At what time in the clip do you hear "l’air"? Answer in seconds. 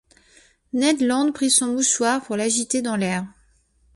2.95-3.23